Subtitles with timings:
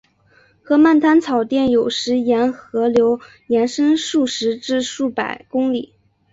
[0.63, 5.93] 河漫滩草甸有时沿河流延伸数十至数百公里。